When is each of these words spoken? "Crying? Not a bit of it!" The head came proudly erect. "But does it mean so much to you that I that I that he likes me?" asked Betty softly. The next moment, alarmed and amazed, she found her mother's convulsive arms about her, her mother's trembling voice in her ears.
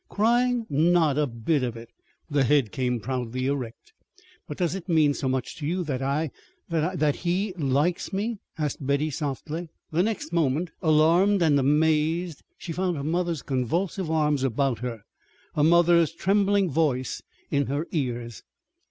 "Crying? 0.09 0.65
Not 0.67 1.19
a 1.19 1.27
bit 1.27 1.61
of 1.61 1.77
it!" 1.77 1.91
The 2.27 2.43
head 2.43 2.71
came 2.71 2.99
proudly 2.99 3.45
erect. 3.45 3.93
"But 4.47 4.57
does 4.57 4.73
it 4.73 4.89
mean 4.89 5.13
so 5.13 5.29
much 5.29 5.55
to 5.57 5.67
you 5.67 5.83
that 5.83 6.01
I 6.01 6.31
that 6.69 6.83
I 6.83 6.95
that 6.95 7.17
he 7.17 7.53
likes 7.53 8.11
me?" 8.11 8.39
asked 8.57 8.83
Betty 8.83 9.11
softly. 9.11 9.69
The 9.91 10.01
next 10.01 10.33
moment, 10.33 10.71
alarmed 10.81 11.43
and 11.43 11.59
amazed, 11.59 12.41
she 12.57 12.71
found 12.73 12.97
her 12.97 13.03
mother's 13.03 13.43
convulsive 13.43 14.09
arms 14.09 14.41
about 14.41 14.79
her, 14.79 15.01
her 15.53 15.63
mother's 15.63 16.11
trembling 16.15 16.71
voice 16.71 17.21
in 17.51 17.67
her 17.67 17.85
ears. 17.91 18.41